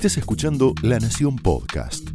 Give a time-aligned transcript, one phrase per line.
[0.00, 2.08] Estés escuchando La Nación Podcast.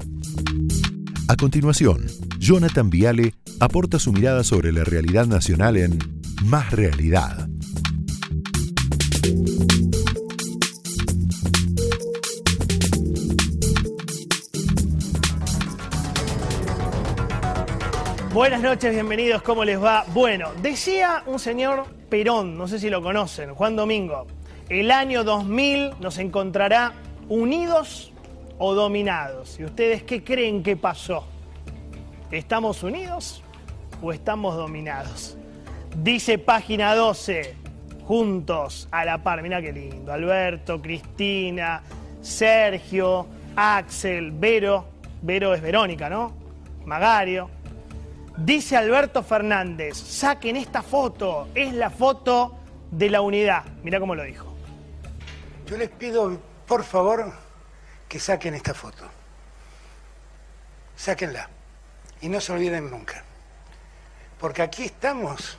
[1.28, 2.08] A continuación,
[2.39, 6.00] Jonathan Viale aporta su mirada sobre la realidad nacional en
[6.46, 7.48] Más Realidad.
[18.33, 20.05] Buenas noches, bienvenidos, ¿cómo les va?
[20.11, 24.25] Bueno, decía un señor Perón, no sé si lo conocen, Juan Domingo,
[24.70, 26.94] el año 2000 nos encontrará
[27.29, 28.11] unidos
[28.57, 29.59] o dominados.
[29.59, 31.25] ¿Y ustedes qué creen que pasó?
[32.31, 33.43] ¿Estamos unidos
[34.01, 35.38] o estamos dominados?
[36.01, 37.55] Dice página 12,
[38.05, 41.81] juntos a la par, mira qué lindo, Alberto, Cristina,
[42.21, 44.85] Sergio, Axel, Vero,
[45.21, 46.34] Vero es Verónica, ¿no?
[46.85, 47.49] Magario.
[48.37, 52.55] Dice Alberto Fernández, saquen esta foto, es la foto
[52.91, 53.63] de la unidad.
[53.84, 54.45] Mira cómo lo dijo.
[55.67, 56.37] Yo les pido,
[56.68, 57.32] por favor,
[58.08, 59.04] que saquen esta foto.
[60.96, 61.49] Sáquenla.
[62.22, 63.24] Y no se olviden nunca.
[64.40, 65.57] Porque aquí estamos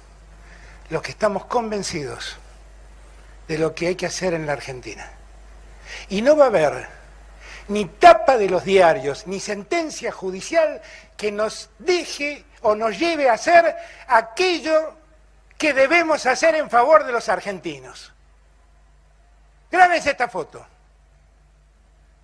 [0.90, 2.36] los que estamos convencidos
[3.48, 5.10] de lo que hay que hacer en la Argentina.
[6.08, 6.88] Y no va a haber
[7.68, 10.80] ni tapa de los diarios, ni sentencia judicial
[11.16, 13.76] que nos deje o nos lleve a hacer
[14.06, 14.94] aquello
[15.58, 18.12] que debemos hacer en favor de los argentinos.
[19.70, 20.64] Grábense esta foto.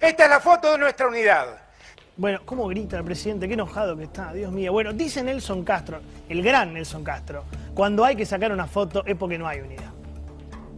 [0.03, 1.47] Esta es la foto de nuestra unidad.
[2.17, 3.47] Bueno, ¿cómo grita el presidente?
[3.47, 4.73] Qué enojado que está, Dios mío.
[4.73, 9.15] Bueno, dice Nelson Castro, el gran Nelson Castro, cuando hay que sacar una foto es
[9.15, 9.93] porque no hay unidad.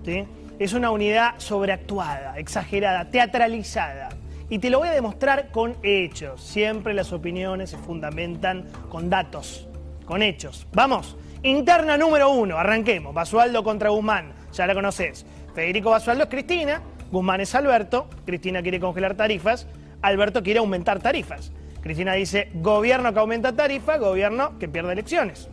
[0.04, 0.28] ¿Sí?
[0.58, 4.10] Es una unidad sobreactuada, exagerada, teatralizada.
[4.50, 6.42] Y te lo voy a demostrar con hechos.
[6.42, 9.66] Siempre las opiniones se fundamentan con datos,
[10.04, 10.66] con hechos.
[10.74, 13.14] Vamos, interna número uno, arranquemos.
[13.14, 15.24] Basualdo contra Guzmán, ya la conoces.
[15.54, 19.66] Federico Basualdo es Cristina, Guzmán es Alberto, Cristina quiere congelar tarifas,
[20.02, 21.52] Alberto quiere aumentar tarifas.
[21.80, 25.48] Cristina dice, gobierno que aumenta tarifas, gobierno que pierde elecciones.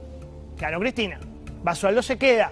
[0.57, 1.19] Claro, Cristina.
[1.63, 2.51] Basualdo se queda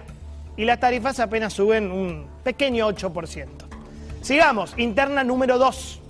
[0.56, 3.46] y las tarifas apenas suben un pequeño 8%.
[4.20, 6.00] Sigamos, interna número 2.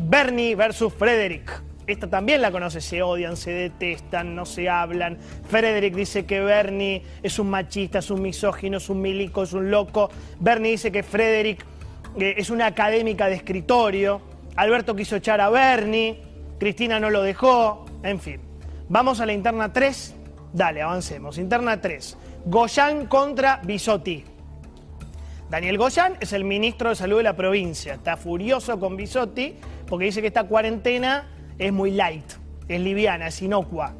[0.00, 1.62] Bernie versus Frederick.
[1.86, 5.18] Esta también la conoce, se odian, se detestan, no se hablan.
[5.50, 9.70] Frederick dice que Bernie es un machista, es un misógino, es un milico, es un
[9.70, 10.10] loco.
[10.40, 11.62] Bernie dice que Frederick
[12.18, 14.20] es una académica de escritorio.
[14.56, 16.22] Alberto quiso echar a Bernie,
[16.58, 18.40] Cristina no lo dejó, en fin.
[18.88, 20.14] Vamos a la interna 3.
[20.52, 21.38] Dale, avancemos.
[21.38, 22.16] Interna 3.
[22.46, 24.24] Goyán contra Bisotti.
[25.50, 27.94] Daniel Goyán es el ministro de Salud de la provincia.
[27.94, 32.24] Está furioso con Bisotti porque dice que esta cuarentena es muy light,
[32.68, 33.94] es liviana, es inocua.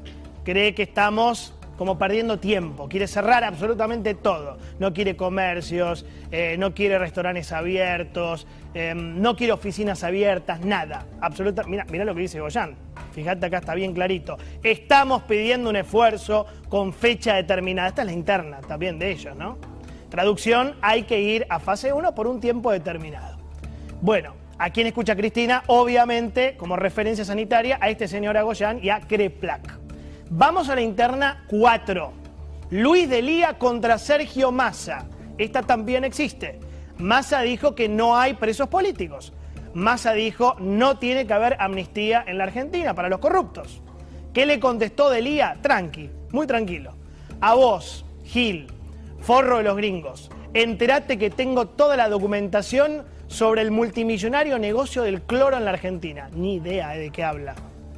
[0.45, 4.59] Cree que estamos como perdiendo tiempo, quiere cerrar absolutamente todo.
[4.79, 11.07] No quiere comercios, eh, no quiere restaurantes abiertos, eh, no quiere oficinas abiertas, nada.
[11.21, 12.77] Absoluta, mira, mira lo que dice Goyán.
[13.13, 14.37] Fíjate acá está bien clarito.
[14.63, 17.89] Estamos pidiendo un esfuerzo con fecha determinada.
[17.89, 19.59] Esta es la interna también de ellos, ¿no?
[20.09, 23.37] Traducción, hay que ir a fase 1 por un tiempo determinado.
[24.01, 29.01] Bueno, a quien escucha Cristina, obviamente, como referencia sanitaria, a este señor Agoyán y a
[29.01, 29.84] Creplac.
[30.37, 32.13] Vamos a la interna 4.
[32.71, 35.07] Luis Delía contra Sergio Massa.
[35.39, 36.59] Esta también existe.
[36.99, 39.33] Massa dijo que no hay presos políticos.
[39.75, 43.81] Massa dijo no tiene que haber amnistía en la Argentina para los corruptos.
[44.33, 45.57] ¿Qué le contestó Delía?
[45.63, 46.97] Tranqui, muy tranquilo.
[47.41, 48.67] A vos, Gil,
[49.21, 55.23] forro de los gringos, enterate que tengo toda la documentación sobre el multimillonario negocio del
[55.23, 56.29] cloro en la Argentina.
[56.35, 57.55] Ni idea de qué habla.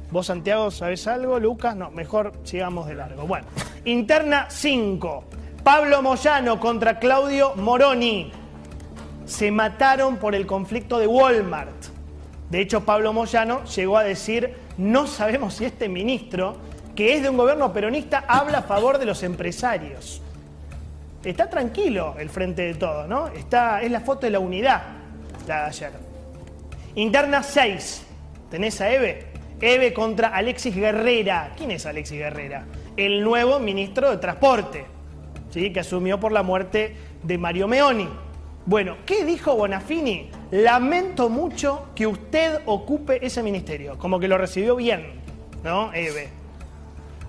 [0.09, 1.37] ¿Vos, Santiago, sabés algo?
[1.39, 3.27] Lucas, no, mejor sigamos de largo.
[3.27, 3.45] Bueno,
[3.83, 5.23] interna 5.
[5.63, 8.31] Pablo Moyano contra Claudio Moroni.
[9.25, 11.87] Se mataron por el conflicto de Walmart.
[12.49, 16.55] De hecho, Pablo Moyano llegó a decir, no sabemos si este ministro,
[16.95, 20.21] que es de un gobierno peronista, habla a favor de los empresarios.
[21.21, 23.27] Está tranquilo el frente de todo, ¿no?
[23.27, 24.83] Está, es la foto de la unidad,
[25.45, 25.91] la de ayer.
[26.95, 28.03] Interna 6.
[28.49, 29.36] ¿Tenés a Eve?
[29.59, 31.53] Eve contra Alexis Guerrera.
[31.57, 32.65] ¿Quién es Alexis Guerrera?
[32.95, 34.85] El nuevo ministro de Transporte,
[35.49, 35.71] ¿sí?
[35.73, 38.07] que asumió por la muerte de Mario Meoni.
[38.65, 40.29] Bueno, ¿qué dijo Bonafini?
[40.51, 43.97] Lamento mucho que usted ocupe ese ministerio.
[43.97, 45.13] Como que lo recibió bien,
[45.63, 45.93] ¿no?
[45.93, 46.29] Eve.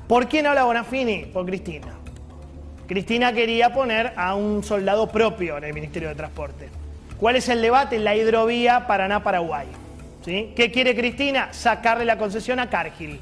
[0.07, 1.27] ¿Por quién habla Bonafini?
[1.27, 1.95] Por Cristina.
[2.87, 6.69] Cristina quería poner a un soldado propio en el Ministerio de Transporte.
[7.19, 7.99] ¿Cuál es el debate?
[7.99, 9.67] La hidrovía Paraná-Paraguay.
[10.25, 11.53] ¿Qué quiere Cristina?
[11.53, 13.19] Sacarle la concesión a Cargill.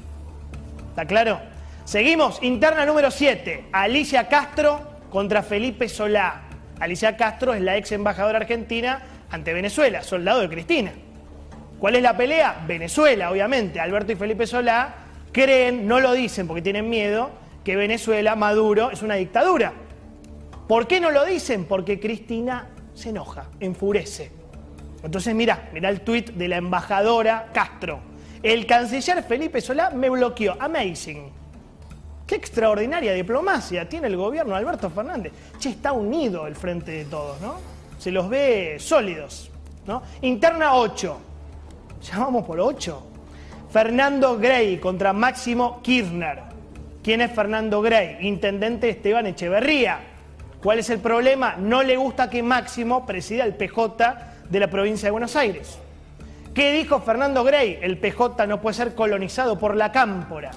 [0.89, 1.39] ¿Está claro?
[1.85, 6.41] Seguimos, interna número 7, Alicia Castro contra Felipe Solá.
[6.79, 10.91] Alicia Castro es la ex embajadora argentina ante Venezuela, soldado de Cristina.
[11.79, 12.63] ¿Cuál es la pelea?
[12.67, 13.79] Venezuela, obviamente.
[13.79, 14.95] Alberto y Felipe Solá
[15.31, 17.29] creen, no lo dicen porque tienen miedo,
[17.63, 19.73] que Venezuela, Maduro, es una dictadura.
[20.67, 21.65] ¿Por qué no lo dicen?
[21.65, 24.31] Porque Cristina se enoja, enfurece.
[25.03, 27.99] Entonces, mira, mira el tuit de la embajadora Castro.
[28.41, 30.55] El canciller Felipe Solá me bloqueó.
[30.59, 31.31] Amazing.
[32.25, 35.31] Qué extraordinaria diplomacia tiene el gobierno de Alberto Fernández.
[35.57, 37.55] Che, está unido el frente de todos, ¿no?
[37.97, 39.49] Se los ve sólidos,
[39.85, 40.03] ¿no?
[40.21, 41.17] Interna 8.
[42.03, 43.03] Ya vamos por 8.
[43.71, 46.39] Fernando Grey contra Máximo Kirchner.
[47.01, 48.17] ¿Quién es Fernando Grey?
[48.27, 49.99] Intendente Esteban Echeverría.
[50.61, 51.55] ¿Cuál es el problema?
[51.57, 55.77] No le gusta que Máximo presida el PJ de la provincia de Buenos Aires.
[56.53, 57.77] ¿Qué dijo Fernando Grey?
[57.81, 60.51] El PJ no puede ser colonizado por la cámpora.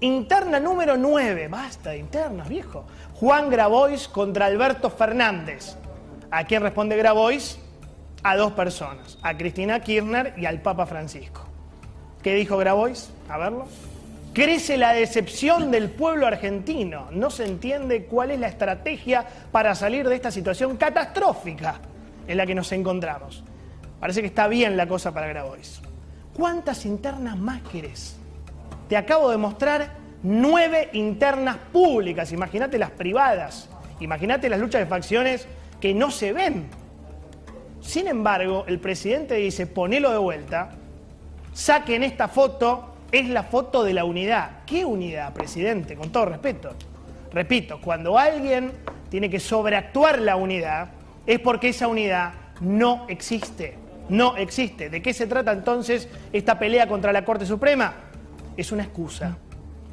[0.00, 2.84] Interna número 9, basta de internas, viejo.
[3.14, 5.76] Juan Grabois contra Alberto Fernández.
[6.32, 7.60] ¿A quién responde Grabois?
[8.24, 11.44] A dos personas, a Cristina Kirchner y al Papa Francisco.
[12.20, 13.10] ¿Qué dijo Grabois?
[13.28, 13.66] A verlo.
[14.32, 17.08] Crece la decepción del pueblo argentino.
[17.12, 21.80] No se entiende cuál es la estrategia para salir de esta situación catastrófica
[22.26, 23.44] en la que nos encontramos.
[24.00, 25.80] Parece que está bien la cosa para Grabois.
[26.34, 28.16] ¿Cuántas internas más querés?
[28.88, 29.92] Te acabo de mostrar
[30.22, 32.32] nueve internas públicas.
[32.32, 33.68] Imagínate las privadas.
[34.00, 35.46] Imagínate las luchas de facciones
[35.80, 36.66] que no se ven.
[37.80, 40.70] Sin embargo, el presidente dice, ponelo de vuelta,
[41.52, 44.64] saquen esta foto, es la foto de la unidad.
[44.66, 45.96] ¿Qué unidad, presidente?
[45.96, 46.70] Con todo respeto.
[47.32, 48.72] Repito, cuando alguien
[49.10, 50.88] tiene que sobreactuar la unidad,
[51.26, 53.78] es porque esa unidad no existe.
[54.08, 54.90] No existe.
[54.90, 57.94] ¿De qué se trata entonces esta pelea contra la Corte Suprema?
[58.56, 59.36] Es una excusa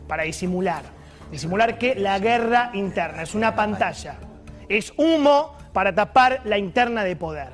[0.07, 0.83] para disimular.
[1.31, 4.15] Disimular que la guerra interna es una pantalla.
[4.67, 7.49] Es humo para tapar la interna de poder.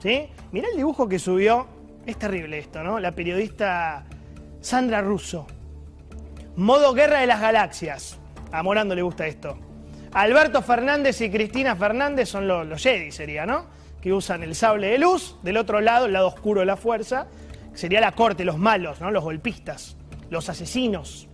[0.00, 0.28] ¿Sí?
[0.52, 1.66] Mirá el dibujo que subió.
[2.06, 2.98] Es terrible esto, ¿no?
[2.98, 4.04] La periodista
[4.60, 5.46] Sandra Russo.
[6.56, 8.18] Modo guerra de las galaxias.
[8.50, 9.58] A Morando le gusta esto.
[10.12, 13.66] Alberto Fernández y Cristina Fernández son los, Jedi, sería, ¿no?
[14.00, 15.36] Que usan el sable de luz.
[15.42, 17.28] Del otro lado, el lado oscuro de la fuerza,
[17.74, 19.10] sería la corte, los malos, ¿no?
[19.10, 19.96] Los golpistas,
[20.28, 21.28] los asesinos.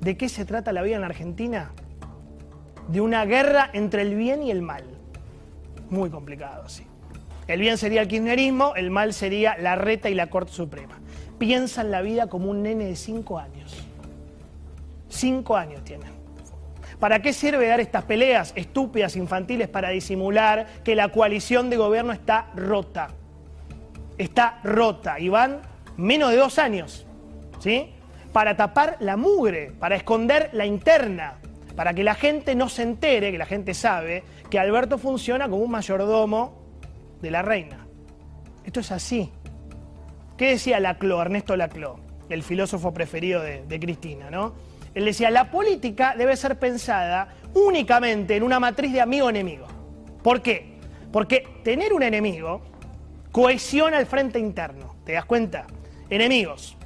[0.00, 1.72] ¿De qué se trata la vida en Argentina?
[2.88, 4.84] De una guerra entre el bien y el mal.
[5.90, 6.86] Muy complicado, sí.
[7.48, 10.98] El bien sería el kirchnerismo, el mal sería la reta y la Corte Suprema.
[11.38, 13.84] Piensan la vida como un nene de cinco años.
[15.08, 16.13] Cinco años tienen.
[16.98, 22.12] ¿Para qué sirve dar estas peleas estúpidas, infantiles, para disimular que la coalición de gobierno
[22.12, 23.08] está rota?
[24.16, 25.60] Está rota y van
[25.96, 27.06] menos de dos años,
[27.58, 27.90] ¿sí?
[28.32, 31.38] Para tapar la mugre, para esconder la interna,
[31.76, 35.62] para que la gente no se entere, que la gente sabe, que Alberto funciona como
[35.62, 36.62] un mayordomo
[37.20, 37.86] de la reina.
[38.64, 39.30] Esto es así.
[40.36, 41.96] ¿Qué decía Laclau, Ernesto Laclau,
[42.28, 44.54] el filósofo preferido de, de Cristina, ¿no?
[44.94, 49.66] Él decía, la política debe ser pensada únicamente en una matriz de amigo-enemigo.
[50.22, 50.78] ¿Por qué?
[51.12, 52.62] Porque tener un enemigo
[53.32, 54.94] cohesiona el frente interno.
[55.04, 55.66] ¿Te das cuenta?
[56.08, 56.76] Enemigos.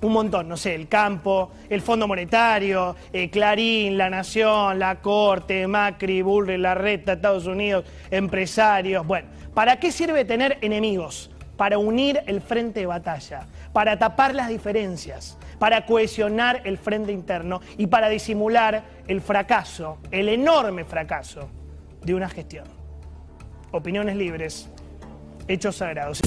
[0.00, 5.66] Un montón, no sé, el campo, el Fondo Monetario, eh, Clarín, La Nación, La Corte,
[5.68, 9.06] Macri, Bullrich, Larreta, Estados Unidos, empresarios.
[9.06, 11.30] Bueno, ¿para qué sirve tener enemigos?
[11.56, 17.60] Para unir el frente de batalla, para tapar las diferencias, para cohesionar el frente interno
[17.78, 21.48] y para disimular el fracaso, el enorme fracaso
[22.04, 22.64] de una gestión.
[23.70, 24.68] Opiniones libres,
[25.46, 26.20] hechos sagrados.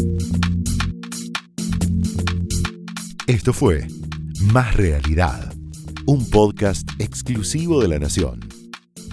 [3.27, 3.86] Esto fue
[4.54, 5.54] Más Realidad,
[6.06, 8.54] un podcast exclusivo de La Nación.